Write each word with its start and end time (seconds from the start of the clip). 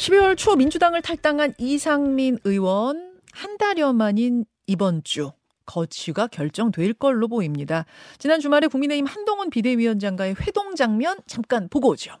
12월 0.00 0.34
초 0.34 0.56
민주당을 0.56 1.02
탈당한 1.02 1.52
이상민 1.58 2.38
의원 2.44 3.18
한 3.32 3.58
달여 3.58 3.92
만인 3.92 4.46
이번 4.66 5.04
주 5.04 5.30
거취가 5.66 6.28
결정될 6.28 6.94
걸로 6.94 7.28
보입니다. 7.28 7.84
지난 8.18 8.40
주말에 8.40 8.66
국민의힘 8.68 9.04
한동훈 9.04 9.50
비대위원장과의 9.50 10.36
회동 10.40 10.74
장면 10.74 11.18
잠깐 11.26 11.68
보고 11.68 11.90
오죠. 11.90 12.14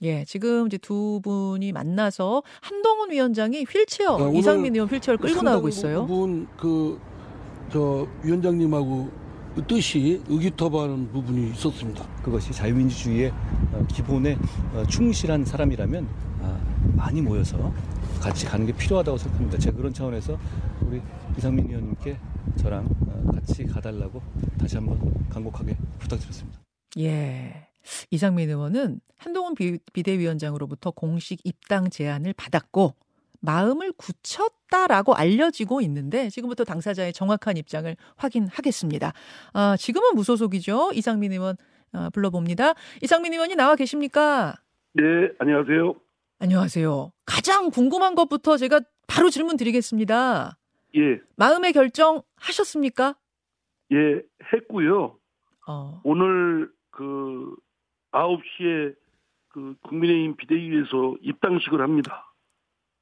예, 0.00 0.24
지금 0.24 0.68
이제 0.68 0.78
두 0.78 1.20
분이 1.22 1.72
만나서 1.72 2.42
한동훈 2.62 3.10
위원장이 3.10 3.64
휠체어, 3.64 4.18
아, 4.18 4.30
이상민 4.32 4.74
의원 4.74 4.88
휠체어를 4.88 5.18
끌고 5.18 5.42
나오고 5.42 5.68
있어요. 5.68 6.06
부분 6.06 6.48
그 6.56 6.98
저 7.70 8.06
위원장님하고 8.24 9.04
그 9.04 9.29
뜻이 9.66 10.22
의기투합하는 10.28 11.10
부분이 11.12 11.50
있었습니다. 11.50 12.06
그것이 12.22 12.52
자유민주주의의 12.52 13.30
어, 13.72 13.86
기본에 13.88 14.38
어, 14.72 14.84
충실한 14.88 15.44
사람이라면 15.44 16.08
아, 16.42 16.60
많이 16.96 17.20
모여서 17.20 17.72
같이 18.20 18.46
가는 18.46 18.66
게 18.66 18.72
필요하다고 18.72 19.18
생각합니다. 19.18 19.58
제가 19.58 19.76
그런 19.76 19.92
차원에서 19.92 20.38
우리 20.82 21.00
이상민 21.36 21.68
의원님께 21.68 22.18
저랑 22.56 22.86
어, 22.86 23.32
같이 23.32 23.64
가달라고 23.64 24.22
다시 24.58 24.76
한번 24.76 25.14
간곡하게 25.28 25.76
부탁드렸습니다. 25.98 26.60
예. 26.98 27.68
이상민 28.10 28.48
의원은 28.50 29.00
한동훈 29.16 29.54
비, 29.54 29.78
비대위원장으로부터 29.92 30.90
공식 30.90 31.40
입당 31.44 31.90
제안을 31.90 32.34
받았고 32.34 32.94
마음을 33.40 33.92
굳혔다라고 33.92 35.14
알려지고 35.14 35.80
있는데 35.82 36.28
지금부터 36.30 36.64
당사자의 36.64 37.12
정확한 37.12 37.56
입장을 37.56 37.94
확인하겠습니다. 38.16 39.12
아, 39.52 39.76
지금은 39.78 40.14
무소속이죠. 40.14 40.92
이상민 40.94 41.32
의원 41.32 41.56
아, 41.92 42.10
불러봅니다. 42.10 42.74
이상민 43.02 43.32
의원이 43.32 43.56
나와 43.56 43.74
계십니까? 43.76 44.54
네, 44.92 45.02
안녕하세요. 45.38 45.94
안녕하세요. 46.38 47.12
가장 47.26 47.70
궁금한 47.70 48.14
것부터 48.14 48.56
제가 48.56 48.80
바로 49.06 49.30
질문 49.30 49.56
드리겠습니다. 49.56 50.56
예, 50.96 51.20
마음의 51.36 51.72
결정 51.72 52.22
하셨습니까? 52.36 53.16
예, 53.92 54.22
했고요. 54.52 55.16
어, 55.66 56.00
오늘 56.04 56.70
그 56.90 57.54
9시에 58.12 58.94
그 59.48 59.74
국민의힘 59.82 60.36
비대위에서 60.36 61.16
입당식을 61.22 61.80
합니다. 61.80 62.29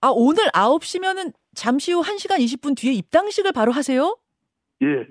아, 0.00 0.08
오늘 0.14 0.44
9시면은 0.48 1.32
잠시 1.54 1.92
후 1.92 2.02
1시간 2.02 2.38
20분 2.38 2.76
뒤에 2.76 2.92
입당식을 2.92 3.52
바로 3.52 3.72
하세요? 3.72 4.16
예, 4.82 5.06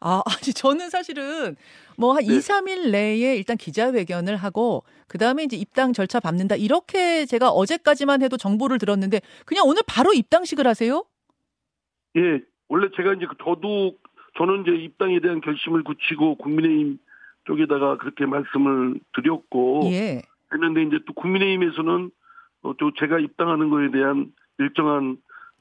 아, 0.00 0.22
아니, 0.26 0.52
저는 0.52 0.90
사실은 0.90 1.56
뭐한 1.96 2.24
네. 2.24 2.34
2, 2.34 2.38
3일 2.38 2.90
내에 2.90 3.36
일단 3.36 3.56
기자회견을 3.56 4.36
하고, 4.36 4.82
그 5.06 5.18
다음에 5.18 5.44
이제 5.44 5.56
입당 5.56 5.92
절차 5.92 6.18
밟는다. 6.18 6.56
이렇게 6.56 7.24
제가 7.26 7.50
어제까지만 7.50 8.22
해도 8.22 8.36
정보를 8.36 8.78
들었는데, 8.78 9.20
그냥 9.46 9.64
오늘 9.66 9.82
바로 9.86 10.12
입당식을 10.12 10.66
하세요? 10.66 11.04
예. 12.16 12.40
원래 12.68 12.88
제가 12.96 13.14
이제 13.14 13.26
그 13.26 13.36
저도 13.44 13.96
저는 14.38 14.62
이제 14.62 14.72
입당에 14.72 15.20
대한 15.20 15.40
결심을 15.40 15.84
굳히고 15.84 16.36
국민의힘 16.36 16.98
쪽에다가 17.44 17.98
그렇게 17.98 18.26
말씀을 18.26 18.98
드렸고 19.14 19.82
예. 19.92 20.22
했는데 20.52 20.82
이제 20.82 20.98
또 21.06 21.12
국민의힘에서는 21.12 22.06
어, 22.06 22.10
또 22.62 22.92
제가 22.98 23.18
입당하는 23.18 23.70
거에 23.70 23.90
대한 23.90 24.32
일정한 24.58 25.18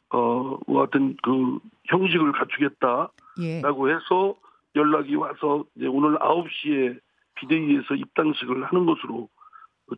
어, 0.10 0.58
뭐 0.68 0.84
어떤 0.84 1.16
그 1.24 1.60
형식을 1.86 2.34
갖추겠다. 2.34 3.12
예. 3.42 3.62
라고 3.62 3.90
해서 3.90 4.36
연락이 4.76 5.16
와서 5.16 5.64
이제 5.76 5.88
오늘 5.88 6.18
9시에 6.20 7.00
비대위에서 7.36 7.96
입당식을 7.96 8.66
하는 8.66 8.86
것으로 8.86 9.30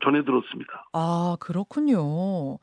전해 0.04 0.23
들었습니다. 0.23 0.88
아, 0.94 1.36
그렇군요. 1.40 2.58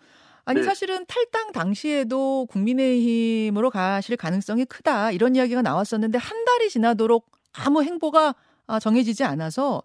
아니, 0.45 0.61
네. 0.61 0.63
사실은 0.63 1.05
탈당 1.07 1.53
당시에도 1.53 2.47
국민의힘으로 2.47 3.71
가실 3.71 4.17
가능성이 4.17 4.65
크다. 4.65 5.13
이런 5.13 5.37
이야기가 5.37 5.63
나왔었는데, 5.63 6.19
한 6.19 6.45
달이 6.45 6.71
지나도록 6.71 7.31
아무 7.53 7.83
행보가 7.83 8.35
아, 8.67 8.79
정해지지 8.79 9.25
않아서 9.25 9.83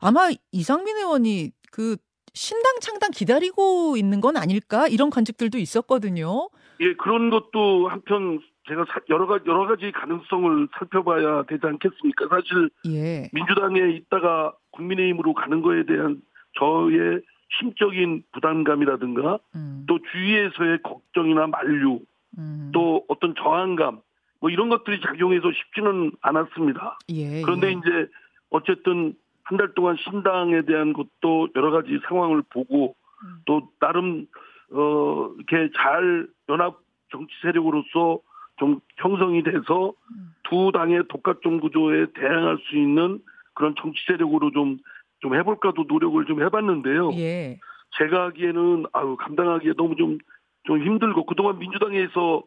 아마 0.00 0.30
이상민 0.52 0.96
의원이 0.96 1.50
그 1.70 1.96
신당 2.34 2.72
창당 2.80 3.10
기다리고 3.10 3.96
있는 3.96 4.20
건 4.20 4.36
아닐까? 4.36 4.88
이런 4.88 5.10
관측들도 5.10 5.58
있었거든요. 5.58 6.48
예, 6.80 6.94
그런 6.94 7.30
것도 7.30 7.88
한편 7.88 8.40
제가 8.68 8.84
사- 8.88 9.00
여러 9.10 9.26
가지 9.26 9.44
여러 9.46 9.66
가지 9.66 9.90
가능성을 9.92 10.68
살펴봐야 10.78 11.42
되지 11.44 11.60
않겠습니까? 11.66 12.28
사실 12.28 12.70
예. 12.88 13.28
민주당에 13.32 13.80
있다가 13.96 14.54
국민의힘으로 14.70 15.34
가는 15.34 15.60
거에 15.62 15.84
대한 15.84 16.22
저의 16.58 17.20
심적인 17.60 18.22
부담감이라든가 18.32 19.38
음, 19.56 19.84
또 19.86 19.98
주위에서의 20.10 20.78
걱정이나 20.82 21.48
만류 21.48 22.00
음. 22.38 22.70
또 22.72 23.04
어떤 23.08 23.34
저항감 23.34 24.00
뭐 24.40 24.48
이런 24.50 24.70
것들이 24.70 25.00
작용해서 25.02 25.50
쉽지는 25.52 26.12
않았습니다. 26.22 26.98
예, 27.10 27.42
그런데 27.42 27.68
예. 27.68 27.72
이제 27.72 28.08
어쨌든 28.48 29.14
한 29.44 29.58
달 29.58 29.74
동안 29.74 29.96
신당에 29.96 30.62
대한 30.62 30.92
것도 30.92 31.48
여러 31.56 31.70
가지 31.70 31.98
상황을 32.08 32.42
보고 32.50 32.94
음. 33.24 33.36
또 33.44 33.68
나름 33.80 34.26
어 34.72 35.30
이렇게 35.36 35.70
잘 35.76 36.26
연합 36.48 36.78
정치 37.10 37.34
세력으로서 37.42 38.20
좀 38.56 38.80
형성이 38.96 39.42
돼서 39.42 39.92
음. 40.10 40.34
두 40.44 40.70
당의 40.72 41.04
독각종 41.08 41.60
구조에 41.60 42.06
대항할 42.14 42.58
수 42.62 42.76
있는 42.76 43.20
그런 43.54 43.74
정치 43.80 43.98
세력으로 44.06 44.50
좀좀 44.52 45.34
해볼까도 45.34 45.84
노력을 45.88 46.24
좀 46.26 46.42
해봤는데요. 46.42 47.12
예. 47.14 47.58
제가 47.98 48.24
하기에는 48.26 48.86
아유 48.92 49.16
감당하기에 49.18 49.74
너무 49.76 49.96
좀좀 49.96 50.86
힘들고 50.86 51.26
그동안 51.26 51.58
민주당에서 51.58 52.42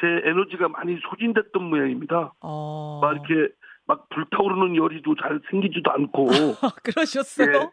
제 0.00 0.06
에너지가 0.06 0.68
많이 0.68 0.98
소진됐던 1.10 1.62
모양입니다. 1.62 2.32
어. 2.40 3.00
막 3.02 3.12
이렇게 3.12 3.52
막 3.88 4.06
불타오르는 4.10 4.76
열이도 4.76 5.16
잘 5.16 5.40
생기지도 5.50 5.90
않고 5.90 6.28
그러셨어요? 6.84 7.52
예. 7.56 7.70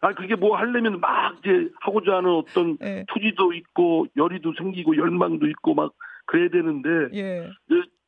아 0.00 0.14
그게 0.14 0.34
뭐 0.34 0.56
하려면 0.56 0.98
막 1.00 1.36
이제 1.38 1.68
하고자 1.82 2.16
하는 2.16 2.30
어떤 2.30 2.78
예. 2.82 3.04
투지도 3.12 3.52
있고 3.52 4.06
열의도 4.16 4.54
생기고 4.56 4.96
열망도 4.96 5.46
있고 5.48 5.74
막 5.74 5.92
그래야 6.24 6.48
되는데 6.48 6.88
예. 7.14 7.50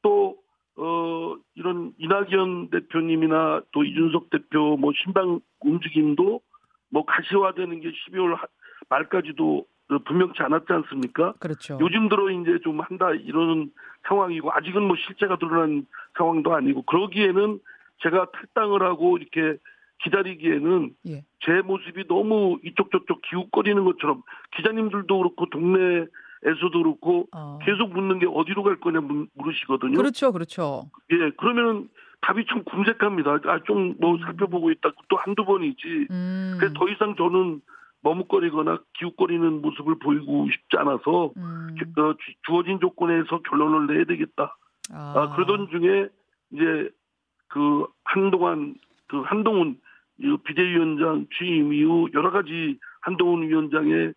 또 0.00 0.38
어, 0.76 1.36
이런 1.54 1.92
이낙연 1.98 2.70
대표님이나 2.70 3.60
또 3.72 3.84
이준석 3.84 4.30
대표 4.30 4.78
뭐 4.78 4.92
신당 5.04 5.40
움직임도 5.60 6.40
뭐 6.90 7.04
가시화되는 7.04 7.80
게 7.80 7.90
12월 7.92 8.34
하- 8.36 8.46
말까지도 8.88 9.66
분명치 10.06 10.42
않았지 10.42 10.66
않습니까? 10.72 11.34
그렇죠. 11.38 11.76
요즘 11.82 12.08
들어 12.08 12.30
이제 12.30 12.58
좀 12.64 12.80
한다 12.80 13.10
이러는 13.12 13.70
상황이고 14.08 14.50
아직은 14.50 14.82
뭐 14.82 14.96
실체가 14.96 15.36
드러난 15.36 15.84
상황도 16.18 16.54
아니고 16.54 16.82
그러기에는 16.82 17.58
제가 18.02 18.26
탈당을 18.32 18.82
하고 18.82 19.16
이렇게 19.18 19.58
기다리기에는 20.04 20.90
예. 21.08 21.24
제 21.40 21.60
모습이 21.62 22.06
너무 22.08 22.58
이쪽 22.64 22.90
저쪽 22.90 23.22
기웃거리는 23.22 23.84
것처럼 23.84 24.22
기자님들도 24.56 25.16
그렇고 25.18 25.46
동네 25.50 26.06
에서도 26.44 26.82
그렇고 26.82 27.28
어. 27.32 27.60
계속 27.62 27.92
묻는 27.92 28.18
게 28.18 28.26
어디로 28.26 28.64
갈 28.64 28.80
거냐 28.80 29.00
물- 29.00 29.28
물으시거든요. 29.34 29.96
그렇죠. 29.96 30.32
그렇죠. 30.32 30.90
예, 31.12 31.30
그러면 31.36 31.88
답이 32.20 32.46
참 32.48 32.64
궁색합니다. 32.64 33.38
아, 33.44 33.60
좀 33.64 33.94
뭐 34.00 34.18
살펴보고 34.18 34.72
있다. 34.72 34.90
또 35.08 35.16
한두 35.18 35.44
번이지. 35.44 36.08
음. 36.10 36.56
그래서 36.58 36.74
더 36.74 36.88
이상 36.88 37.14
저는 37.14 37.60
머뭇거리거나 38.02 38.80
기웃거리는 38.98 39.62
모습을 39.62 40.00
보이고 40.00 40.48
싶지 40.50 40.76
않아서 40.78 41.30
음. 41.36 41.76
어, 41.98 42.14
주- 42.18 42.34
주어진 42.44 42.80
조건에서 42.80 43.38
결론을 43.48 43.94
내야 43.94 44.04
되겠다. 44.04 44.56
아, 44.92 45.14
아, 45.16 45.34
그러던 45.34 45.68
중에 45.70 46.08
이제 46.52 46.90
그 47.48 47.86
한동안 48.04 48.74
그 49.08 49.22
한동훈 49.22 49.80
이 50.18 50.36
비대위원장 50.44 51.26
취임 51.36 51.72
이후 51.72 52.08
여러 52.14 52.30
가지 52.30 52.78
한동훈 53.00 53.48
위원장의 53.48 54.14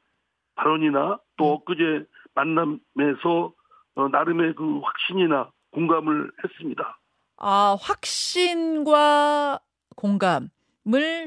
발언이나 0.56 1.20
또 1.38 1.46
음. 1.46 1.56
엊그제 1.56 2.06
만남에서 2.34 3.54
어, 3.96 4.08
나름의 4.10 4.56
그 4.56 4.80
확신이나 4.84 5.52
공감을 5.72 6.32
했습니다. 6.44 7.00
아, 7.38 7.78
확신과 7.80 9.60
공감을 9.96 10.50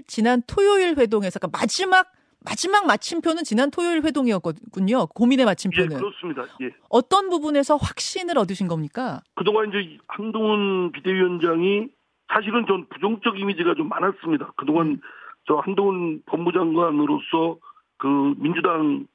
지난 0.07 0.43
토요일 0.47 0.97
회동에서 0.97 1.39
그러니까 1.39 1.59
마지막 1.59 2.13
마지막 2.49 2.87
마침표는 2.87 3.45
지난 3.45 3.71
토요일 3.71 4.03
회동이었군요. 4.03 5.09
고민의 5.09 5.43
예, 5.43 5.45
마침표는 5.45 5.99
그렇습니다. 5.99 6.45
예. 6.63 6.71
어떤 6.89 7.29
부분에서 7.29 7.77
확신을 7.77 8.39
얻으신 8.39 8.69
겁니까? 8.69 9.21
그동안 9.35 9.69
이제 9.69 9.99
한동훈 10.09 10.91
비대위원장이 10.93 11.89
사실은 12.33 12.65
전 12.67 12.87
부정적 12.89 13.39
이미지가 13.39 13.75
좀 13.75 13.89
많았습니다. 13.89 14.53
그동안 14.57 15.01
저 15.47 15.57
한동훈 15.57 16.23
법무장관으로서 16.27 17.59
그 17.99 18.35
민주당 18.39 19.07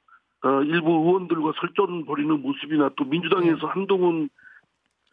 어, 0.44 0.62
일부 0.62 0.90
의원들과 0.92 1.52
설전 1.58 2.04
벌이는 2.04 2.40
모습이나 2.40 2.90
또 2.96 3.04
민주당에서 3.04 3.66
한동훈 3.66 4.28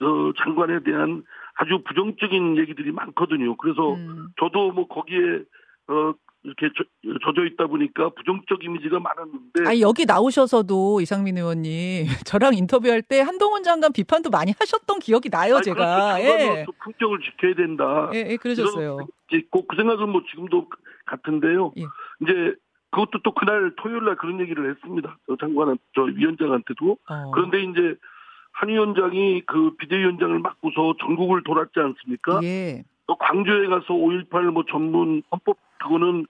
어, 0.02 0.32
장관에 0.38 0.82
대한 0.84 1.24
아주 1.56 1.82
부정적인 1.84 2.58
얘기들이 2.58 2.92
많거든요. 2.92 3.56
그래서 3.58 3.94
음, 3.94 4.28
저도 4.40 4.72
뭐 4.72 4.88
거기에 4.88 5.44
어, 5.88 6.14
이렇게 6.44 6.70
저, 6.76 7.34
져 7.34 7.46
있다 7.46 7.68
보니까 7.68 8.10
부정적 8.10 8.64
이미지가 8.64 9.00
많았는데. 9.00 9.68
아니 9.68 9.82
여기 9.82 10.06
나오셔서도 10.06 11.02
이상민 11.02 11.38
의원님 11.38 12.06
저랑 12.26 12.56
인터뷰할 12.56 13.04
때 13.04 13.22
한동훈 13.22 13.64
장관 13.64 13.94
비판도 13.94 14.30
많이 14.32 14.54
하셨던 14.60 15.00
기억이 15.00 15.30
나요 15.30 15.56
아니, 15.56 15.64
제가. 15.64 16.16
그렇죠. 16.16 16.28
예. 16.28 16.66
품격을 16.84 17.20
지켜야 17.20 17.54
된다. 17.54 18.10
예, 18.14 18.26
예, 18.32 18.38
그러셨어요. 18.38 19.08
꼭그 19.52 19.76
생각은 19.76 20.10
뭐 20.10 20.24
지금도 20.30 20.68
같은데요. 21.06 21.74
예. 21.78 21.84
이제 22.22 22.56
그것도 22.90 23.22
또 23.24 23.34
그날 23.34 23.74
토요일 23.78 24.04
날 24.06 24.16
그런 24.18 24.40
얘기를 24.40 24.70
했습니다. 24.72 25.18
저 25.28 25.38
장관, 25.38 25.78
저 25.96 26.02
위원장한테도. 26.02 26.98
어. 27.08 27.32
그런데 27.32 27.64
이제 27.64 27.96
한 28.52 28.70
위원장이 28.70 29.44
그 29.46 29.76
비대위원장을 29.78 30.40
맡고서 30.40 30.96
전국을 31.00 31.44
돌았지 31.44 31.80
않습니까? 31.80 32.40
예. 32.44 32.84
또 33.12 33.18
광주에 33.18 33.68
가서 33.68 33.94
5.18뭐 33.94 34.66
전문 34.70 35.22
헌법 35.34 35.58
그거는 35.80 36.26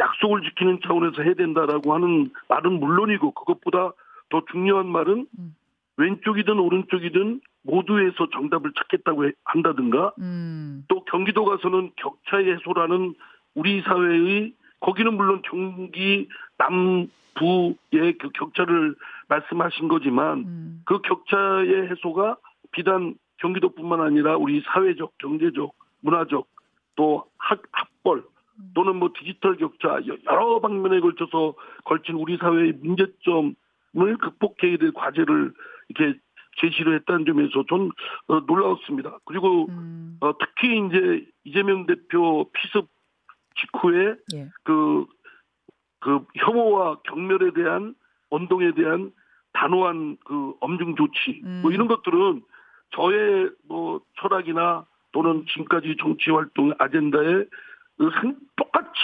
약속을 0.00 0.42
지키는 0.42 0.80
차원에서 0.84 1.22
해야 1.22 1.34
된다라고 1.34 1.94
하는 1.94 2.32
말은 2.48 2.80
물론이고 2.80 3.30
그것보다 3.30 3.92
더 4.30 4.42
중요한 4.50 4.88
말은 4.88 5.28
음. 5.38 5.54
왼쪽이든 5.96 6.58
오른쪽이든 6.58 7.40
모두에서 7.62 8.28
정답을 8.32 8.72
찾겠다고 8.76 9.26
해- 9.26 9.32
한다든가 9.44 10.12
음. 10.18 10.84
또 10.88 11.04
경기도 11.04 11.44
가서는 11.44 11.92
격차의 11.94 12.50
해소라는 12.54 13.14
우리 13.54 13.80
사회의 13.82 14.54
거기는 14.80 15.14
물론 15.14 15.40
경기 15.44 16.26
남부의 16.58 18.18
그 18.18 18.30
격차를 18.34 18.96
말씀하신 19.28 19.86
거지만 19.86 20.38
음. 20.38 20.82
그 20.84 21.00
격차의 21.00 21.90
해소가 21.92 22.38
비단 22.72 23.14
경기도뿐만 23.36 24.00
아니라 24.00 24.36
우리 24.36 24.62
사회적, 24.66 25.16
경제적, 25.18 25.72
문화적 26.04 26.46
또 26.96 27.24
학, 27.38 27.62
학벌 27.72 28.24
또는 28.74 28.96
뭐 28.96 29.10
디지털 29.18 29.56
격차 29.56 29.98
여러 30.26 30.60
방면에 30.60 31.00
걸쳐서 31.00 31.54
걸친 31.84 32.14
우리 32.14 32.36
사회의 32.36 32.72
문제점을 32.72 33.54
극복해야 34.20 34.76
될 34.78 34.92
과제를 34.92 35.52
이렇게 35.88 36.18
제시를 36.60 36.94
했다는 37.00 37.24
점에서 37.26 37.64
좀 37.66 37.90
어, 38.28 38.40
놀라웠습니다. 38.40 39.18
그리고 39.24 39.66
음. 39.70 40.18
어, 40.20 40.32
특히 40.38 40.86
이제 40.86 41.26
이재명 41.42 41.86
대표 41.86 42.48
피습 42.52 42.86
직후에 43.56 44.14
예. 44.34 44.48
그, 44.62 45.06
그 45.98 46.24
혐오와 46.36 47.00
경멸에 47.04 47.52
대한 47.54 47.94
언동에 48.30 48.72
대한 48.72 49.12
단호한 49.52 50.18
그 50.24 50.54
엄중 50.60 50.94
조치 50.96 51.40
뭐 51.62 51.70
음. 51.70 51.72
이런 51.72 51.88
것들은 51.88 52.42
저의 52.90 53.50
뭐 53.66 54.00
철학이나 54.20 54.84
또는 55.14 55.46
지금까지 55.48 55.96
정치 56.00 56.30
활동 56.30 56.74
아젠다에 56.76 57.44
똑같이 58.56 59.00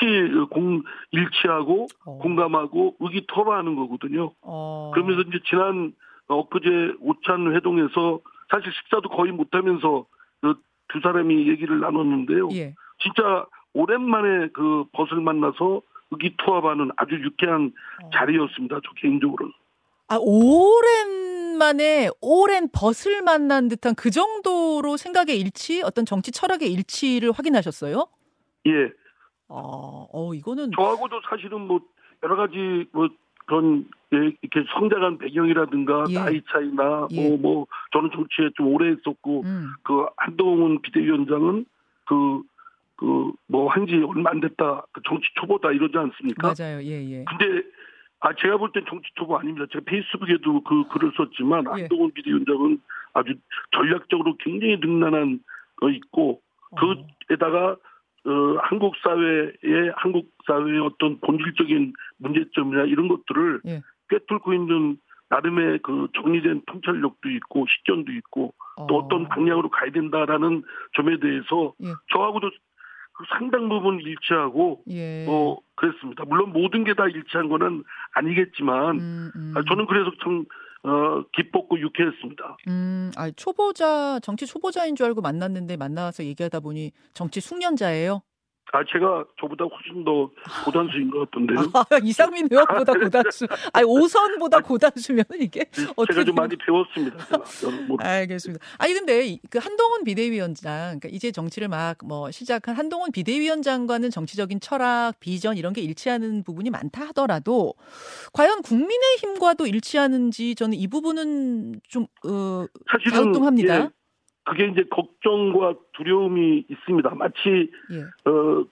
공 0.50 0.82
일치하고 1.12 1.86
어. 2.04 2.18
공감하고 2.18 2.96
의기투합하는 2.98 3.76
거거든요. 3.76 4.32
어. 4.42 4.90
그러면서 4.92 5.22
이제 5.28 5.38
지난 5.48 5.92
엊그제 6.26 6.96
오찬 7.00 7.54
회동에서 7.54 8.20
사실 8.50 8.72
식사도 8.72 9.08
거의 9.08 9.30
못하면서 9.30 10.04
그두 10.40 11.00
사람이 11.00 11.48
얘기를 11.48 11.78
나눴는데요. 11.78 12.48
예. 12.54 12.74
진짜 12.98 13.46
오랜만에 13.72 14.48
그 14.52 14.84
벗을 14.92 15.20
만나서 15.20 15.82
의기투합하는 16.10 16.90
아주 16.96 17.14
유쾌한 17.14 17.72
어. 18.02 18.10
자리였습니다. 18.12 18.80
저 18.84 18.92
개인적으로는. 18.96 19.52
아, 20.08 20.16
오랜 20.18 21.19
만에 21.64 22.08
오랜 22.22 22.68
벗을 22.72 23.20
만난 23.22 23.68
듯한 23.68 23.94
그 23.94 24.10
정도로 24.10 24.96
생각의 24.96 25.38
일치, 25.38 25.82
어떤 25.82 26.06
정치 26.06 26.32
철학의 26.32 26.72
일치를 26.72 27.32
확인하셨어요? 27.32 28.06
예. 28.66 28.72
아, 29.48 30.06
어, 30.12 30.32
이거는 30.34 30.70
저하고도 30.74 31.20
사실은 31.28 31.60
뭐 31.66 31.80
여러 32.22 32.36
가지 32.36 32.86
뭐 32.92 33.08
그런 33.46 33.86
예, 34.14 34.16
이렇게 34.42 34.68
성장한 34.72 35.18
배경이라든가 35.18 36.04
예. 36.08 36.14
나이 36.14 36.40
차이나 36.50 37.08
예. 37.10 37.28
뭐 37.28 37.36
뭐 37.36 37.66
저는 37.92 38.10
정치에 38.14 38.50
좀 38.56 38.68
오래 38.68 38.88
했었고 38.92 39.42
음. 39.42 39.66
그 39.82 40.06
한동훈 40.16 40.80
비대위원장은 40.82 41.66
그 42.06 42.42
그 42.96 43.32
뭐 43.48 43.68
한지 43.68 43.94
얼마 43.94 44.30
안 44.30 44.40
됐다 44.40 44.84
그 44.92 45.00
정치 45.08 45.26
초보다 45.40 45.72
이러지 45.72 45.96
않습니까? 45.96 46.52
맞아요. 46.54 46.82
예, 46.82 47.02
예. 47.10 47.24
근데 47.24 47.66
아 48.20 48.34
제가 48.34 48.58
볼 48.58 48.72
땐 48.72 48.84
정치 48.88 49.08
초보 49.14 49.36
아닙니다. 49.38 49.66
제가 49.72 49.84
페이스북에도 49.86 50.62
그 50.62 50.84
글을 50.88 51.12
썼지만 51.16 51.64
예. 51.64 51.82
한동훈 51.82 52.12
비대위원장은 52.12 52.80
아주 53.14 53.34
전략적으로 53.72 54.36
굉장히 54.38 54.76
능란한 54.76 55.40
거 55.76 55.90
있고 55.90 56.40
어. 56.72 56.76
그에다가 57.26 57.76
어, 58.26 58.30
한국 58.62 58.94
사회의 59.02 59.92
한국 59.96 60.30
사회의 60.46 60.78
어떤 60.80 61.18
본질적인 61.20 61.94
문제점이나 62.18 62.84
이런 62.84 63.08
것들을 63.08 63.60
예. 63.66 63.80
꿰뚫고 64.10 64.52
있는 64.52 64.98
나름의 65.30 65.78
그 65.82 66.08
정리된 66.14 66.62
통찰력도 66.66 67.30
있고 67.30 67.64
식견도 67.66 68.12
있고 68.12 68.52
또 68.88 68.96
어. 68.96 68.98
어떤 68.98 69.28
방향으로 69.28 69.70
가야 69.70 69.90
된다라는 69.92 70.62
점에 70.94 71.18
대해서 71.20 71.72
예. 71.82 71.86
저하고도 72.12 72.50
그 72.50 72.56
상당 73.28 73.68
부분 73.68 74.00
일치하고 74.00 74.82
예. 74.90 75.24
뭐 75.26 75.60
그랬습니다. 75.76 76.24
물론 76.26 76.52
모든 76.52 76.84
게 76.84 76.94
다 76.94 77.06
일치한 77.06 77.48
거는 77.48 77.82
아니겠지만 78.14 78.98
음, 79.00 79.30
음. 79.36 79.54
아, 79.56 79.62
저는 79.68 79.86
그래서 79.86 80.10
참 80.22 80.44
어, 80.82 81.22
기뻤고 81.32 81.78
유쾌했습니다. 81.78 82.56
음, 82.68 83.10
아, 83.16 83.30
초보자, 83.32 84.18
정치 84.20 84.46
초보자인 84.46 84.96
줄 84.96 85.06
알고 85.06 85.20
만났는데 85.20 85.76
만나서 85.76 86.24
얘기하다 86.24 86.60
보니 86.60 86.92
정치 87.12 87.40
숙련자예요? 87.40 88.22
아 88.72 88.84
제가 88.90 89.24
저보다 89.40 89.64
훨씬 89.64 90.04
더 90.04 90.30
고단수인 90.64 91.10
것 91.10 91.28
같던데요. 91.30 91.58
아, 91.74 91.84
이상민 92.04 92.46
의원보다 92.50 92.92
고단수. 92.92 93.46
아니, 93.72 93.84
오선보다 93.84 94.60
고단수면 94.60 95.24
이게 95.40 95.68
어떻게 95.96 96.12
제가 96.14 96.24
좀 96.24 96.34
많이 96.36 96.54
배웠습니다. 96.56 97.16
알겠습니다. 97.98 98.64
아니 98.78 98.94
근데 98.94 99.26
이- 99.26 99.40
그 99.50 99.58
한동훈 99.58 100.04
비대위원장, 100.04 101.00
그러니까 101.00 101.08
이제 101.10 101.32
정치를 101.32 101.68
막 101.68 101.98
뭐 102.04 102.30
시작한 102.30 102.76
한동훈 102.76 103.10
비대위원장과는 103.12 104.10
정치적인 104.10 104.60
철학, 104.60 105.18
비전 105.20 105.56
이런 105.56 105.72
게 105.72 105.80
일치하는 105.80 106.44
부분이 106.44 106.70
많다 106.70 107.06
하더라도 107.08 107.74
과연 108.32 108.62
국민의힘과도 108.62 109.66
일치하는지 109.66 110.54
저는 110.54 110.78
이 110.78 110.86
부분은 110.86 111.80
좀 111.88 112.06
어, 112.26 112.66
사실은 112.90 113.12
갸우뚱합니다. 113.12 113.76
예, 113.80 113.88
그게 114.50 114.66
이제 114.66 114.82
걱정과 114.90 115.74
두려움이 115.92 116.64
있습니다. 116.68 117.14
마치 117.14 117.70
예. 117.92 118.00
어, 118.28 118.64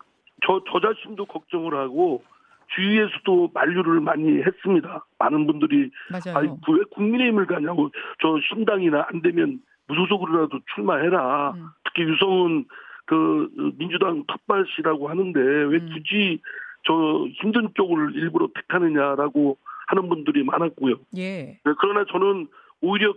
저, 0.45 0.61
저 0.71 0.81
자신도 0.81 1.27
걱정을 1.27 1.73
하고 1.75 2.25
주위에서도 2.75 3.53
만류를 3.55 4.01
많이 4.01 4.43
했습니다. 4.43 5.07
많은 5.21 5.47
분들이 5.47 5.91
아니, 6.13 6.49
맞아요. 6.49 6.59
왜 6.69 6.81
국민의힘을 6.91 7.47
가냐고 7.47 7.91
저 8.21 8.39
신당이나 8.49 9.07
안 9.09 9.23
되면 9.23 9.61
무소속으로라도 9.87 10.59
출마해라. 10.75 11.53
음. 11.53 11.69
특히 11.85 12.03
유성은 12.03 12.67
그 13.07 13.49
민주당 13.79 14.25
텃밭이라고 14.27 15.09
하는데 15.09 15.41
왜 15.41 15.79
음. 15.79 15.91
굳이 15.95 16.41
저 16.85 17.27
힘든 17.41 17.69
쪽을 17.75 18.17
일부러 18.17 18.49
택하느냐라고 18.53 19.57
하는 19.87 20.09
분들이 20.09 20.43
많았고요. 20.43 20.97
예. 21.17 21.61
네, 21.65 21.73
그러나 21.79 22.05
저는 22.11 22.49
오히려 22.81 23.15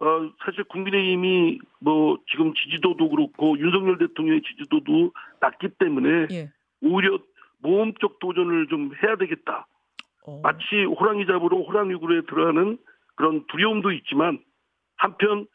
어, 0.00 0.30
사실 0.44 0.64
국민의힘이 0.64 1.58
뭐 1.78 2.18
지금 2.30 2.54
지지도도 2.54 3.10
그렇고 3.10 3.58
윤석열 3.58 3.98
대통령의 3.98 4.42
지지도도 4.42 5.12
낮기 5.40 5.68
때문에 5.78 6.26
예. 6.30 6.50
오히려 6.80 7.18
모험적 7.58 8.18
도전을 8.18 8.68
좀 8.68 8.92
해야 9.02 9.16
되겠다. 9.16 9.66
어. 10.26 10.40
마치 10.42 10.84
호랑이 10.84 11.26
잡으러 11.26 11.58
호랑이 11.58 11.94
굴에 11.96 12.22
들어가는 12.22 12.78
그런 13.14 13.44
두려움도 13.48 13.92
있지만 13.92 14.38
한편 14.96 15.46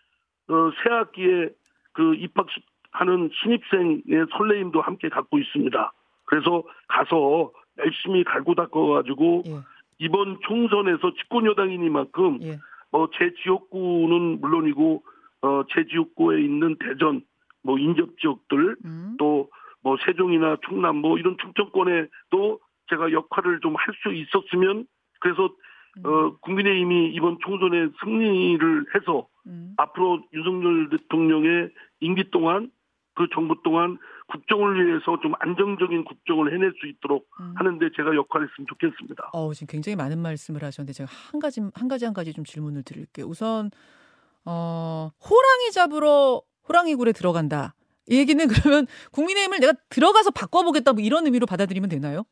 어, 0.47 0.71
새 0.83 0.93
학기에 0.93 1.49
그 1.93 2.13
입학하는 2.13 3.31
신입생의 3.41 4.27
설레임도 4.37 4.79
함께 4.79 5.09
갖고 5.09 5.39
있습니다. 5.39 5.93
그래서 6.25 6.63
가서 6.87 7.51
열심히 7.79 8.23
갈고 8.23 8.53
닦아가지고 8.53 9.43
예. 9.47 9.51
이번 9.97 10.37
총선에서 10.45 11.15
집권 11.15 11.47
여당이니만큼 11.47 12.39
예. 12.43 12.59
어, 12.95 13.09
제 13.17 13.33
지역구는 13.43 14.39
물론이고 14.39 15.03
어, 15.41 15.63
제 15.73 15.85
지역구에 15.85 16.41
있는 16.41 16.77
대전 16.79 17.21
뭐 17.61 17.77
인접 17.77 18.17
지역들 18.21 18.77
음. 18.85 19.15
또뭐 19.19 19.97
세종이나 20.05 20.57
충남 20.65 20.97
뭐 20.97 21.17
이런 21.17 21.35
충청권에 21.41 22.07
또 22.29 22.59
제가 22.89 23.11
역할을 23.11 23.59
좀 23.59 23.75
할 23.75 23.93
수 24.01 24.13
있었으면 24.13 24.85
그래서 25.19 25.49
음. 25.97 26.05
어, 26.05 26.37
국민의힘이 26.39 27.11
이번 27.15 27.37
총선에 27.43 27.89
승리를 28.01 28.85
해서 28.95 29.27
음. 29.47 29.73
앞으로 29.77 30.23
윤석열 30.33 30.89
대통령의 30.89 31.71
임기 31.99 32.31
동안 32.31 32.71
그 33.15 33.27
정부 33.33 33.61
동안 33.63 33.97
국정을 34.27 34.85
위해서 34.87 35.19
좀 35.21 35.33
안정적인 35.39 36.03
국정을 36.05 36.53
해낼 36.53 36.73
수 36.79 36.87
있도록 36.87 37.27
음. 37.39 37.53
하는데 37.57 37.89
제가 37.95 38.15
역할을 38.15 38.47
했으면 38.49 38.67
좋겠습니다. 38.67 39.29
어, 39.33 39.53
지금 39.53 39.67
굉장히 39.67 39.95
많은 39.95 40.19
말씀을 40.19 40.63
하셨는데 40.63 40.93
제가 40.93 41.09
한 41.31 41.39
가지 41.39 41.61
한 41.73 41.87
가지 41.87 42.05
한 42.05 42.13
가지 42.13 42.33
좀 42.33 42.43
질문을 42.43 42.83
드릴게요. 42.83 43.25
우선 43.27 43.69
어, 44.45 45.11
호랑이 45.23 45.71
잡으러 45.71 46.41
호랑이 46.67 46.95
굴에 46.95 47.11
들어간다. 47.11 47.75
이 48.07 48.17
얘기는 48.17 48.45
그러면 48.47 48.87
국민의힘을 49.11 49.59
내가 49.59 49.73
들어가서 49.89 50.31
바꿔보겠다 50.31 50.93
뭐 50.93 51.01
이런 51.03 51.25
의미로 51.25 51.45
받아들이면 51.45 51.89
되나요? 51.89 52.23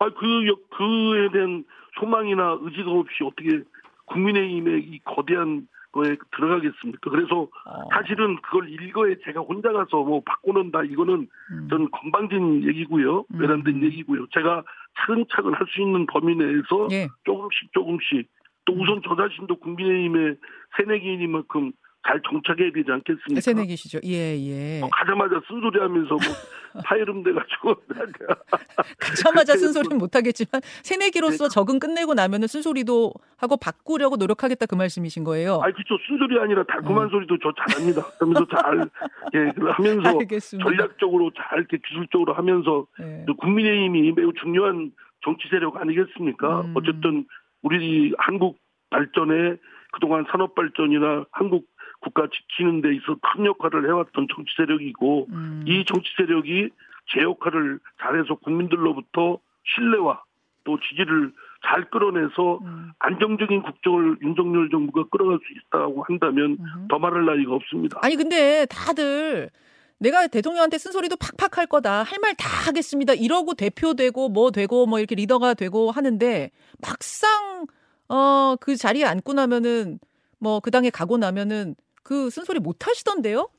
아, 0.00 0.08
그, 0.10 0.46
역- 0.46 0.70
그에 0.70 1.30
대한 1.32 1.64
소망이나 1.98 2.58
의지가 2.62 2.90
없이 2.90 3.24
어떻게 3.24 3.62
국민의힘의 4.06 4.80
이 4.84 5.00
거대한 5.04 5.66
거에 5.92 6.16
들어가겠습니까? 6.36 7.10
그래서 7.10 7.48
어, 7.64 7.88
사실은 7.92 8.36
그걸 8.42 8.68
일거에 8.68 9.16
제가 9.24 9.40
혼자 9.40 9.72
가서 9.72 10.02
뭐 10.02 10.22
바꿔놓는다 10.24 10.84
이거는 10.84 11.28
음. 11.52 11.68
전 11.70 11.90
건방진 11.90 12.64
얘기고요. 12.64 13.24
음. 13.32 13.40
외람된 13.40 13.82
얘기고요. 13.82 14.26
제가 14.32 14.62
차근차근 15.00 15.54
할 15.54 15.66
수 15.68 15.80
있는 15.82 16.06
범위 16.06 16.34
내에서 16.34 16.88
예. 16.92 17.08
조금씩 17.24 17.72
조금씩 17.72 18.28
또 18.64 18.74
우선 18.74 19.00
저 19.06 19.16
자신도 19.16 19.56
국민의힘의 19.56 20.36
새내기인이만큼 20.76 21.72
잘 22.08 22.20
정착해야 22.22 22.72
되지 22.72 22.90
않겠습니까? 22.90 23.40
새내기시죠. 23.42 23.98
예, 24.06 24.34
예. 24.40 24.80
뭐 24.80 24.88
가자마자 24.90 25.40
쓴소리 25.46 25.78
하면서 25.78 26.08
뭐 26.08 26.82
파이름 26.84 27.22
돼가지고 27.22 27.74
가자마자 28.98 29.56
쓴소리는 29.56 29.98
못하겠지만 29.98 30.62
새내기로서 30.82 31.48
네. 31.48 31.54
적응 31.54 31.78
끝내고 31.78 32.14
나면은 32.14 32.48
쓴소리도 32.48 33.12
하고 33.36 33.56
바꾸려고 33.58 34.16
노력하겠다 34.16 34.64
그 34.64 34.74
말씀이신 34.74 35.24
거예요. 35.24 35.60
아니 35.62 35.74
그쵸 35.74 35.98
쓴소리 36.08 36.38
아니라 36.40 36.64
달콤한 36.64 37.08
음. 37.08 37.10
소리도 37.10 37.36
저 37.42 37.52
잘합니다. 37.52 38.02
그러면서 38.18 38.46
잘 38.48 38.88
예, 39.36 39.52
하면서 39.72 40.08
알겠습니다. 40.08 40.66
전략적으로 40.66 41.30
잘 41.36 41.58
이렇게 41.58 41.76
기술적으로 41.86 42.32
하면서 42.32 42.86
예. 43.00 43.24
또 43.26 43.36
국민의힘이 43.36 44.12
매우 44.12 44.32
중요한 44.32 44.92
정치 45.22 45.46
세력 45.50 45.76
아니겠습니까? 45.76 46.62
음. 46.62 46.74
어쨌든 46.74 47.26
우리 47.60 48.14
한국 48.16 48.58
발전에 48.88 49.56
그동안 49.92 50.24
산업 50.30 50.54
발전이나 50.54 51.26
한국 51.32 51.66
국가 52.00 52.26
지키는 52.32 52.80
데 52.80 52.94
있어 52.94 53.16
큰 53.20 53.44
역할을 53.46 53.86
해왔던 53.88 54.28
정치 54.34 54.52
세력이고 54.56 55.26
음. 55.30 55.64
이 55.66 55.84
정치 55.84 56.08
세력이 56.16 56.70
제 57.12 57.22
역할을 57.22 57.78
잘해서 58.00 58.34
국민들로부터 58.36 59.38
신뢰와 59.64 60.22
또 60.64 60.78
지지를 60.80 61.32
잘 61.66 61.90
끌어내서 61.90 62.58
음. 62.62 62.92
안정적인 63.00 63.62
국정을 63.62 64.18
윤석열 64.22 64.70
정부가 64.70 65.08
끌어갈 65.10 65.38
수 65.38 65.44
있다고 65.58 66.04
한다면 66.04 66.56
음흠. 66.60 66.88
더 66.88 66.98
말할 66.98 67.24
나위가 67.26 67.54
없습니다. 67.54 67.98
아니 68.02 68.14
근데 68.16 68.64
다들 68.66 69.50
내가 69.98 70.28
대통령한테 70.28 70.78
쓴소리도 70.78 71.16
팍팍 71.16 71.58
할 71.58 71.66
거다. 71.66 72.04
할 72.04 72.20
말 72.20 72.34
다 72.36 72.48
하겠습니다. 72.68 73.14
이러고 73.14 73.54
대표되고 73.54 74.28
뭐 74.28 74.52
되고 74.52 74.86
뭐 74.86 75.00
이렇게 75.00 75.16
리더가 75.16 75.54
되고 75.54 75.90
하는데 75.90 76.50
막상 76.80 77.66
어 78.08 78.56
그 78.60 78.76
자리에 78.76 79.04
앉고 79.04 79.32
나면은 79.32 79.98
뭐 80.38 80.60
그 80.60 80.70
당에 80.70 80.90
가고 80.90 81.18
나면은 81.18 81.74
그 82.08 82.30
쓴소리 82.30 82.58
못 82.58 82.86
하시던데요? 82.86 83.50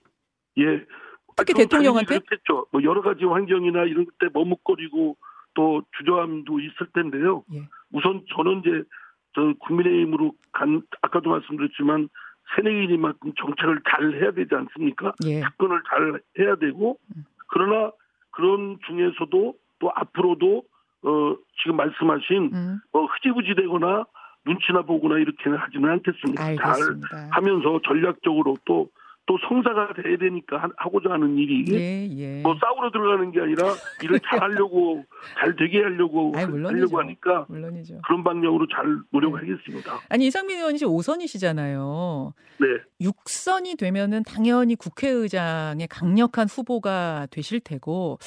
예. 0.57 0.83
특히 1.37 1.53
아, 1.53 1.57
대통령한테? 1.57 2.17
그렇겠죠. 2.17 2.65
뭐 2.71 2.81
여러 2.83 3.03
가지 3.03 3.23
환경이나 3.23 3.83
이런 3.83 4.07
때 4.19 4.27
머뭇거리고 4.33 5.15
또 5.53 5.83
주저함도 5.97 6.59
있을 6.59 6.87
텐데요. 6.95 7.43
예. 7.53 7.61
우선 7.93 8.25
저는 8.35 8.61
이제 8.61 8.83
저 9.35 9.53
국민의힘으로 9.59 10.33
간 10.51 10.81
아까도 11.01 11.29
말씀드렸지만 11.29 12.09
새내기니만큼 12.55 13.33
정책을 13.39 13.81
잘 13.87 14.15
해야 14.15 14.31
되지 14.31 14.55
않습니까? 14.55 15.13
예. 15.25 15.41
접근을 15.41 15.83
잘 15.87 16.19
해야 16.39 16.55
되고 16.55 16.97
음. 17.15 17.25
그러나 17.49 17.91
그런 18.31 18.79
중에서도 18.87 19.53
또 19.77 19.91
앞으로도 19.93 20.63
어 21.03 21.35
지금 21.61 21.77
말씀하신 21.77 22.49
음. 22.51 22.79
어, 22.93 23.05
흐지부지 23.05 23.53
되거나 23.55 24.05
눈치나 24.45 24.81
보거나 24.83 25.17
이렇게는 25.17 25.57
하지는 25.57 25.89
않겠습니다. 25.89 26.43
잘 26.43 26.65
알겠습니다. 26.65 27.27
하면서 27.31 27.79
전략적으로 27.85 28.57
또, 28.65 28.89
또 29.29 29.37
성사가 29.47 29.93
돼야 29.93 30.17
되니까 30.17 30.57
하- 30.57 30.69
하고자 30.77 31.11
하는 31.11 31.37
일이 31.37 31.63
예, 31.71 32.07
예. 32.17 32.41
뭐 32.41 32.55
싸우러 32.59 32.89
들어가는 32.89 33.29
게 33.31 33.39
아니라 33.39 33.75
일을 34.01 34.19
잘 34.21 34.41
하려고 34.41 35.05
잘 35.39 35.55
되게 35.55 35.83
하려고 35.83 36.33
아이, 36.35 36.47
물론이죠. 36.47 36.75
하려고 36.75 36.99
하니까 36.99 37.45
물론이죠. 37.47 38.01
그런 38.07 38.23
방향으로 38.23 38.65
잘 38.73 38.87
노력하겠습니다. 39.11 39.99
아니 40.09 40.25
이상민 40.25 40.57
의원이 40.57 40.79
지금 40.79 40.93
5선이시잖아요. 40.93 42.33
네. 42.59 42.67
6선이 43.05 43.77
되면은 43.77 44.23
당연히 44.23 44.73
국회의장의 44.75 45.87
강력한 45.89 46.47
후보가 46.47 47.27
되실 47.29 47.59
테고 47.59 48.17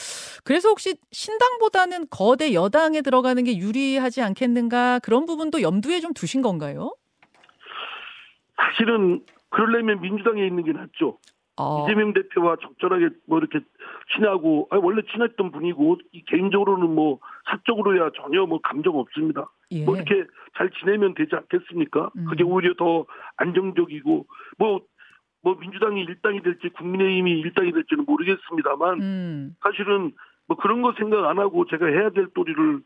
그래서 0.44 0.68
혹시 0.68 0.94
신당보다는 1.10 2.06
거대 2.10 2.54
여당에 2.54 3.02
들어가는 3.02 3.42
게 3.42 3.56
유리하지 3.58 4.22
않겠는가 4.22 5.00
그런 5.00 5.26
부분도 5.26 5.62
염두에 5.62 5.98
좀 5.98 6.14
두신 6.14 6.42
건가요? 6.42 6.94
사실은 8.56 9.24
그러려면 9.52 10.00
민주당에 10.00 10.44
있는 10.44 10.64
게 10.64 10.72
낫죠. 10.72 11.18
어, 11.58 11.84
이재명 11.84 12.14
대표와 12.14 12.56
적절하게 12.62 13.10
뭐 13.26 13.38
이렇게 13.38 13.60
친하고 14.14 14.68
아니, 14.70 14.82
원래 14.82 15.02
친했던 15.12 15.52
분이고 15.52 15.98
이 16.12 16.24
개인적으로는 16.24 16.94
뭐 16.94 17.20
사적으로야 17.44 18.10
전혀 18.16 18.46
뭐 18.46 18.60
감정 18.62 18.98
없습니다. 18.98 19.50
예. 19.70 19.84
뭐 19.84 19.96
이렇게 19.96 20.24
잘 20.56 20.70
지내면 20.70 21.14
되지 21.14 21.36
않겠습니까? 21.36 22.10
음. 22.16 22.24
그게 22.28 22.42
오히려 22.42 22.74
더 22.74 23.04
안정적이고 23.36 24.26
뭐, 24.58 24.80
뭐 25.42 25.54
민주당이 25.54 26.00
일당이 26.02 26.42
될지 26.42 26.70
국민의힘이 26.70 27.40
일당이 27.40 27.72
될지는 27.72 28.06
모르겠습니다만 28.06 29.02
음, 29.02 29.56
사실은 29.62 30.12
뭐 30.48 30.56
그런 30.56 30.80
거 30.80 30.94
생각 30.96 31.26
안 31.28 31.38
하고 31.38 31.66
제가 31.66 31.86
해야 31.86 32.08
될 32.10 32.28
도리를 32.34 32.80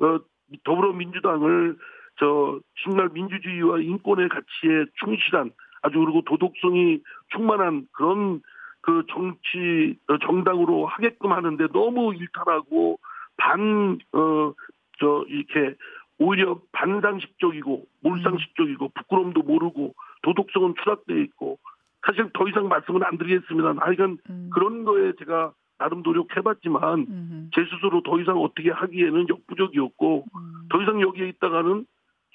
어, 0.00 0.18
더불어민주당을 0.62 1.76
저 2.18 2.60
정말 2.84 3.08
민주주의와 3.12 3.80
인권의 3.80 4.28
가치에 4.28 4.86
충실한 5.00 5.50
아주 5.82 5.98
그리고 5.98 6.22
도덕성이 6.22 7.02
충만한 7.32 7.86
그런 7.92 8.40
그 8.80 9.04
정치 9.10 9.98
어, 10.08 10.18
정당으로 10.18 10.86
하게끔 10.86 11.32
하는데 11.32 11.66
너무 11.72 12.14
일탈하고 12.14 12.98
반 13.36 13.98
어 14.12 14.54
저 14.98 15.24
이렇게 15.28 15.76
오히려 16.18 16.58
반상식적이고 16.72 17.84
몰상식적이고 18.02 18.90
부끄럼도 18.94 19.42
모르고 19.42 19.94
도덕성은 20.22 20.74
추락돼 20.82 21.20
있고 21.22 21.58
사실 22.06 22.30
더 22.32 22.48
이상 22.48 22.68
말씀은 22.68 23.02
안 23.02 23.18
드리겠습니다. 23.18 23.74
하여간 23.78 24.18
음, 24.30 24.50
그런 24.52 24.84
거에 24.84 25.12
제가 25.18 25.52
나름 25.78 26.02
노력해봤지만 26.02 27.00
음, 27.00 27.50
제 27.54 27.64
스스로 27.64 28.02
더 28.02 28.18
이상 28.20 28.38
어떻게 28.38 28.70
하기에는 28.70 29.28
역부족이었고 29.28 30.24
음. 30.34 30.68
더 30.70 30.82
이상 30.82 31.00
여기에 31.00 31.28
있다가는 31.28 31.84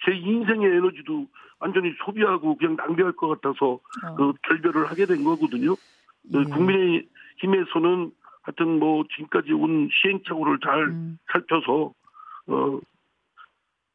제 0.06 0.14
인생의 0.16 0.70
에너지도 0.78 1.28
완전히 1.60 1.94
소비하고 2.04 2.58
그냥 2.58 2.76
낭비할 2.76 3.12
것 3.14 3.28
같아서 3.28 3.80
어, 4.06 4.16
그 4.16 4.34
결별을 4.44 4.90
하게 4.90 5.06
된 5.06 5.24
거거든요. 5.24 5.76
그 6.32 6.40
예. 6.40 6.44
국민의 6.46 7.08
힘에서는 7.38 8.12
하여튼 8.44 8.80
뭐 8.80 9.04
지금까지 9.16 9.54
온 9.54 9.90
시행착오를 9.92 10.60
잘 10.64 10.84
음, 10.90 11.20
살펴서 11.32 11.94
어 12.48 12.80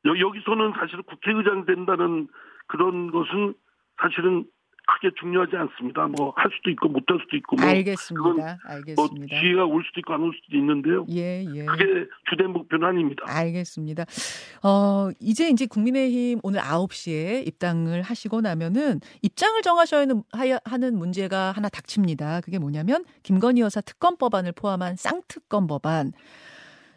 여- 0.07 0.19
여기서는 0.19 0.73
사실 0.79 1.03
국회의장 1.03 1.65
된다는 1.67 2.29
그런 2.69 3.11
것은 3.11 3.55
사실은 4.01 4.45
크게 4.87 5.11
중요하지 5.21 5.57
않습니다. 5.57 6.07
뭐 6.07 6.33
할 6.37 6.51
수도 6.57 6.71
있고 6.71 6.89
못 6.89 7.03
할 7.11 7.19
수도 7.21 7.37
있고 7.37 7.57
뭐, 7.57 7.65
알겠습니다. 7.67 8.23
뭐 8.35 8.57
알겠습니다. 8.65 9.41
기회가 9.41 9.65
올 9.65 9.83
수도 9.85 10.01
있고 10.01 10.15
안 10.15 10.23
올 10.23 10.33
수도 10.35 10.57
있는데요. 10.57 11.05
예, 11.11 11.45
예. 11.55 11.65
그게 11.65 11.85
주된 12.31 12.51
목표는 12.53 12.87
아닙니다. 12.89 13.25
알겠습니다. 13.27 14.05
어, 14.63 15.11
이제 15.21 15.49
이제 15.49 15.67
국민의힘 15.67 16.41
오늘 16.43 16.61
9시에 16.61 17.47
입당을 17.47 18.03
하시고 18.03 18.41
나면은 18.41 19.01
입장을 19.23 19.61
정하셔야 19.63 20.07
하는 20.65 20.97
문제가 20.99 21.53
하나 21.53 21.69
닥칩니다. 21.69 22.41
그게 22.43 22.59
뭐냐면 22.59 23.05
김건희 23.25 23.61
여사 23.63 23.81
특검 23.81 24.17
법안을 24.17 24.53
포함한 24.53 24.97
쌍특검 24.97 25.67
법안. 25.67 26.13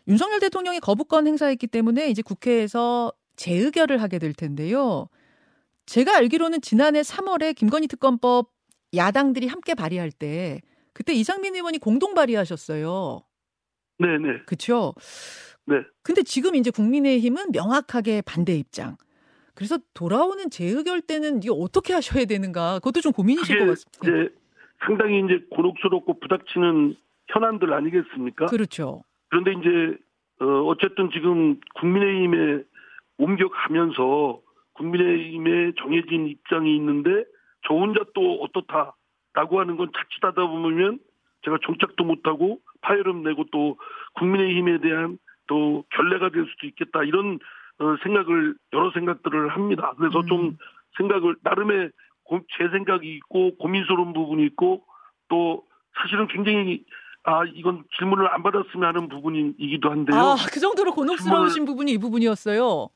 윤석열 0.07 0.39
대통령이 0.39 0.79
거부권 0.79 1.27
행사했기 1.27 1.67
때문에 1.67 2.09
이제 2.09 2.21
국회에서 2.21 3.11
재의결을 3.35 4.01
하게 4.01 4.19
될 4.19 4.33
텐데요. 4.33 5.07
제가 5.89 6.17
알기로는 6.17 6.61
지난해 6.61 7.01
3월에 7.01 7.55
김건희 7.55 7.87
특검법 7.87 8.51
야당들이 8.95 9.47
함께 9.47 9.73
발의할 9.73 10.11
때 10.11 10.61
그때 10.93 11.13
이상민 11.13 11.55
의원이 11.55 11.79
공동 11.79 12.13
발의하셨어요. 12.13 13.23
네네. 13.97 14.43
그렇죠? 14.45 14.93
네. 15.65 15.81
근데 16.03 16.21
지금 16.21 16.53
이제 16.53 16.69
국민의힘은 16.69 17.51
명확하게 17.53 18.21
반대 18.21 18.53
입장. 18.53 18.97
그래서 19.55 19.79
돌아오는 19.95 20.49
재의결 20.51 21.01
때는 21.01 21.37
이게 21.37 21.49
어떻게 21.51 21.93
하셔야 21.93 22.25
되는가? 22.25 22.75
그것도 22.75 23.01
좀 23.01 23.11
고민이실 23.11 23.57
것 23.57 23.65
같습니다. 23.65 23.99
이제 24.03 24.35
상당히 24.85 25.19
이제 25.25 25.43
곤혹스럽고 25.49 26.19
부닥치는 26.19 26.95
현안들 27.29 27.73
아니겠습니까? 27.73 28.45
그렇죠. 28.45 29.03
그런데 29.29 29.53
이제 29.53 29.97
어 30.39 30.45
어쨌든 30.67 31.09
지금 31.11 31.59
국민의힘에 31.79 32.63
옮겨가면서 33.17 34.41
국민의힘에 34.79 35.73
정해진 35.77 36.27
입장이 36.27 36.75
있는데 36.77 37.25
저 37.67 37.73
혼자 37.73 37.99
또 38.15 38.41
어떻다라고 38.41 39.59
하는 39.59 39.75
건 39.77 39.91
자칫하다 39.95 40.47
보면 40.47 40.99
제가 41.43 41.57
정착도 41.65 42.03
못하고 42.03 42.59
파열음 42.81 43.23
내고 43.23 43.45
또 43.51 43.77
국민의힘에 44.15 44.79
대한 44.79 45.17
또 45.47 45.83
결례가 45.95 46.29
될 46.29 46.45
수도 46.49 46.67
있겠다 46.67 47.03
이런 47.03 47.39
어, 47.79 47.95
생각을 48.03 48.55
여러 48.73 48.91
생각들을 48.91 49.49
합니다. 49.49 49.93
그래서 49.97 50.19
음. 50.19 50.27
좀 50.27 50.57
생각을 50.97 51.35
나름의 51.43 51.91
고- 52.23 52.41
제 52.57 52.67
생각이 52.69 53.07
있고 53.15 53.55
고민스러운 53.57 54.13
부분이 54.13 54.43
있고 54.47 54.83
또 55.29 55.63
사실은 56.01 56.27
굉장히 56.27 56.83
아 57.23 57.43
이건 57.45 57.83
질문을 57.97 58.33
안 58.33 58.43
받았으면 58.43 58.83
하는 58.87 59.09
부분이기도 59.09 59.89
한데요. 59.89 60.19
아, 60.19 60.35
그 60.51 60.59
정도로 60.59 60.91
곤혹스러우신 60.93 61.65
부분이 61.65 61.91
이 61.93 61.97
부분이었어요. 61.97 62.89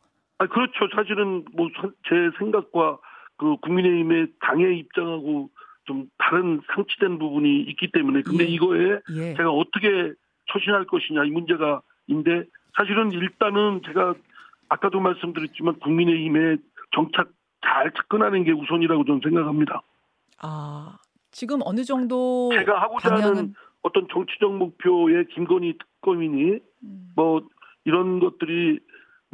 아, 0.44 0.48
그렇죠. 0.48 0.88
사실은 0.96 1.46
뭐 1.54 1.70
제 2.08 2.30
생각과 2.38 3.00
그 3.38 3.58
국민의힘의 3.58 4.28
당의 4.42 4.80
입장하고 4.80 5.50
좀 5.86 6.08
다른 6.18 6.62
상치된 6.74 7.20
부분이 7.20 7.62
있기 7.62 7.92
때문에 7.92 8.22
근데 8.22 8.46
예. 8.46 8.48
이거에 8.48 9.00
예. 9.16 9.34
제가 9.36 9.52
어떻게 9.52 10.14
처신할 10.52 10.86
것이냐 10.86 11.26
이 11.26 11.32
문제가 11.32 11.82
인데 12.08 12.46
사실은 12.78 13.12
일단은 13.12 13.82
제가 13.86 14.14
아까도 14.70 15.00
말씀드렸지만 15.00 15.80
국민의힘에 15.80 16.58
정착 16.96 17.30
잘 17.66 17.92
접근하는 17.92 18.44
게 18.44 18.52
우선이라고 18.52 19.06
저는 19.06 19.22
생각합니다. 19.24 19.82
아, 20.42 20.98
지금 21.32 21.60
어느 21.64 21.84
정도 21.84 22.52
제가 22.54 22.82
하고자 22.82 23.10
방향은 23.10 23.36
하는 23.36 23.54
어떤 23.82 24.08
정치적 24.12 24.56
목표의 24.56 25.28
김건희 25.34 25.78
특검이니 25.78 26.60
음, 26.84 27.12
뭐 27.16 27.42
이런 27.86 28.20
것들이 28.20 28.80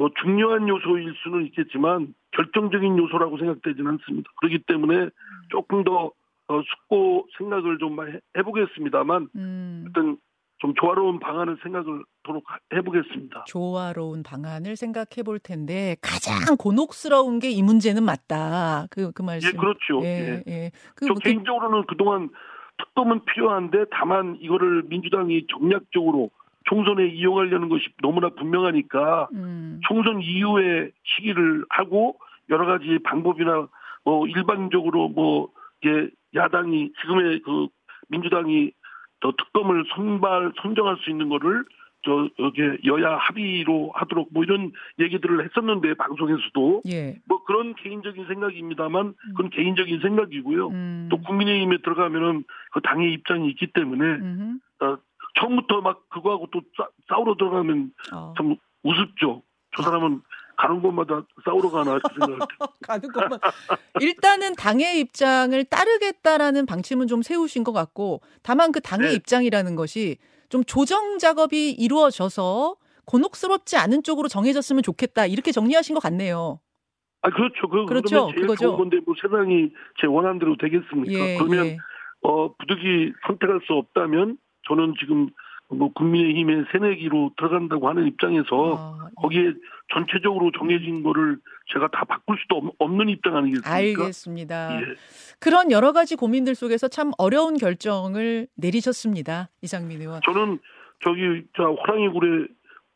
뭐 0.00 0.08
중요한 0.22 0.66
요소일 0.66 1.12
수는 1.22 1.44
있겠지만 1.44 2.14
결정적인 2.32 2.96
요소라고 2.96 3.36
생각되지는 3.36 3.86
않습니다. 3.90 4.30
그렇기 4.40 4.60
때문에 4.66 5.10
조금 5.50 5.84
더 5.84 6.10
어, 6.48 6.62
숙고 6.62 7.28
생각을 7.36 7.76
좀 7.76 7.98
해보겠습니다만 8.38 9.28
음, 9.36 9.84
어떤 9.90 10.16
좀 10.56 10.72
조화로운 10.74 11.20
방안을 11.20 11.58
생각을 11.62 12.02
도록 12.22 12.44
해보겠습니다. 12.72 13.44
조화로운 13.46 14.22
방안을 14.22 14.76
생각해 14.76 15.22
볼 15.24 15.38
텐데 15.38 15.96
가장 16.00 16.56
곤혹스러운 16.56 17.38
게 17.38 17.50
이 17.50 17.62
문제는 17.62 18.02
맞다. 18.02 18.86
그, 18.90 19.12
그 19.12 19.20
말씀. 19.20 19.50
예, 19.50 19.52
그렇죠. 19.52 20.00
예, 20.02 20.42
예. 20.46 20.50
예. 20.50 20.70
그, 20.96 21.06
저 21.08 21.12
그- 21.14 21.20
개인적으로는 21.20 21.84
그동안 21.86 22.30
특검은 22.78 23.26
필요한데 23.26 23.84
다만 23.92 24.38
이거를 24.40 24.84
민주당이 24.88 25.46
정략적으로 25.48 26.30
총선에 26.70 27.08
이용하려는 27.08 27.68
것이 27.68 27.86
너무나 28.00 28.28
분명하니까 28.28 29.28
음, 29.32 29.80
총선 29.88 30.22
이후에 30.22 30.90
시기를 31.04 31.64
하고 31.68 32.16
여러 32.48 32.64
가지 32.64 33.00
방법이나 33.02 33.68
뭐 34.04 34.26
일반적으로 34.28 35.08
뭐 35.08 35.48
이게 35.82 36.10
야당이 36.34 36.92
지금의 37.00 37.42
그 37.42 37.66
민주당이 38.08 38.70
더 39.18 39.32
특검을 39.32 39.84
선발 39.94 40.52
선정할 40.62 40.96
수 40.98 41.10
있는 41.10 41.28
거를 41.28 41.64
저 42.02 42.28
여기 42.38 42.62
여야 42.86 43.16
합의로 43.16 43.90
하도록 43.94 44.28
뭐 44.32 44.44
이런 44.44 44.72
얘기들을 45.00 45.44
했었는데 45.44 45.94
방송에서도 45.94 46.82
예. 46.88 47.18
뭐 47.26 47.44
그런 47.44 47.74
개인적인 47.74 48.26
생각입니다만 48.26 49.14
그건 49.36 49.50
개인적인 49.50 50.00
생각이고요. 50.00 50.68
음, 50.68 51.08
또 51.10 51.18
국민의힘에 51.18 51.78
들어가면은 51.78 52.44
그 52.72 52.80
당의 52.80 53.12
입장이 53.12 53.48
있기 53.50 53.72
때문에 53.72 54.04
음흠. 54.04 54.58
어, 55.40 55.46
처음부터 55.46 55.80
막 55.80 56.08
그거하고 56.10 56.46
또 56.52 56.60
싸, 56.76 56.88
싸우러 57.08 57.34
들어가면 57.36 57.92
어. 58.12 58.34
참 58.36 58.56
우습죠. 58.82 59.42
저 59.76 59.82
사람은 59.82 60.22
가는 60.56 60.82
곳마다 60.82 61.22
싸우러 61.44 61.70
가나 61.70 61.98
생각할 62.12 62.38
때. 62.38 62.46
가는 62.86 63.12
것만 63.12 63.38
일단은 64.00 64.54
당의 64.54 65.00
입장을 65.00 65.64
따르겠다라는 65.64 66.66
방침은 66.66 67.06
좀 67.06 67.22
세우신 67.22 67.64
것 67.64 67.72
같고 67.72 68.20
다만 68.42 68.72
그 68.72 68.80
당의 68.80 69.08
네. 69.08 69.14
입장이라는 69.14 69.74
것이 69.76 70.18
좀 70.50 70.64
조정 70.64 71.18
작업이 71.18 71.70
이루어져서 71.70 72.76
곤혹스럽지 73.06 73.76
않은 73.76 74.02
쪽으로 74.02 74.28
정해졌으면 74.28 74.82
좋겠다 74.82 75.26
이렇게 75.26 75.52
정리하신 75.52 75.94
것 75.94 76.00
같네요. 76.00 76.60
아 77.22 77.30
그렇죠. 77.30 77.68
그 77.68 77.84
그렇죠. 77.86 78.08
그러면 78.08 78.32
제일 78.32 78.40
그거죠. 78.42 78.66
좋은 78.66 78.76
건데 78.78 78.98
뭐 79.04 79.14
세상이 79.20 79.70
제 80.00 80.06
원한대로 80.06 80.56
되겠습니까? 80.56 81.12
예, 81.12 81.36
그러면 81.38 81.66
예. 81.66 81.76
어 82.22 82.54
부득이 82.54 83.12
선택할 83.26 83.60
수 83.66 83.74
없다면 83.74 84.38
저는 84.70 84.94
지금 85.00 85.28
뭐 85.68 85.92
국민의힘의 85.92 86.64
새내기로 86.72 87.32
들어간다고 87.36 87.88
하는 87.88 88.06
입장에서 88.06 88.74
아, 88.76 89.06
예. 89.08 89.10
거기에 89.20 89.52
전체적으로 89.92 90.50
정해진 90.58 91.02
거를 91.02 91.38
제가 91.72 91.88
다 91.92 92.04
바꿀 92.04 92.36
수도 92.42 92.56
없- 92.56 92.74
없는 92.78 93.08
입장 93.08 93.36
아니겠습니까? 93.36 93.72
알겠습니다. 93.72 94.80
예. 94.80 94.84
그런 95.38 95.70
여러 95.70 95.92
가지 95.92 96.16
고민들 96.16 96.54
속에서 96.54 96.88
참 96.88 97.10
어려운 97.18 97.56
결정을 97.56 98.46
내리셨습니다. 98.56 99.48
이상민 99.62 100.00
의원. 100.00 100.20
저는 100.24 100.58
저기 101.04 101.44
자 101.56 101.64
호랑이 101.64 102.08
굴에 102.08 102.46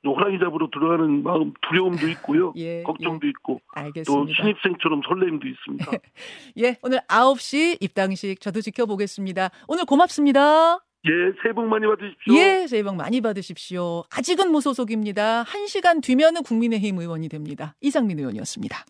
호랑이 0.06 0.38
잡으러 0.38 0.68
들어가는 0.72 1.22
마음 1.22 1.52
두려움도 1.68 2.06
있고요. 2.08 2.52
예, 2.58 2.82
걱정도 2.82 3.26
있고 3.28 3.60
또 3.74 3.80
알겠습니다. 3.80 4.32
신입생처럼 4.42 5.00
설렘도 5.08 5.46
있습니다. 5.48 5.90
예, 6.58 6.76
오늘 6.82 6.98
9시 7.08 7.78
입당식 7.80 8.40
저도 8.40 8.60
지켜보겠습니다. 8.60 9.48
오늘 9.68 9.84
고맙습니다. 9.87 10.83
예, 11.06 11.10
새해 11.42 11.52
복 11.54 11.66
많이 11.66 11.86
받으십시오. 11.86 12.34
예, 12.34 12.66
새해 12.66 12.82
복 12.82 12.96
많이 12.96 13.20
받으십시오. 13.20 14.04
아직은 14.10 14.50
무소속입니다. 14.50 15.42
한 15.42 15.66
시간 15.66 16.00
뒤면은 16.00 16.42
국민의힘 16.42 16.98
의원이 16.98 17.28
됩니다. 17.28 17.74
이상민 17.82 18.18
의원이었습니다. 18.18 18.84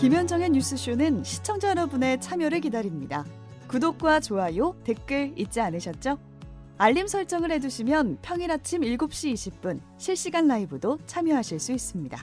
김현정의 0.00 0.50
뉴스쇼는 0.50 1.24
시청자 1.24 1.70
여러분의 1.70 2.20
참여를 2.20 2.60
기다립니다. 2.60 3.24
구독과 3.68 4.20
좋아요, 4.20 4.76
댓글 4.84 5.32
잊지 5.36 5.60
않으셨죠? 5.60 6.18
알림 6.78 7.08
설정을 7.08 7.50
해두시면 7.50 8.18
평일 8.22 8.52
아침 8.52 8.82
7시 8.82 9.34
20분 9.34 9.80
실시간 9.98 10.46
라이브도 10.46 10.98
참여하실 11.06 11.58
수 11.58 11.72
있습니다. 11.72 12.16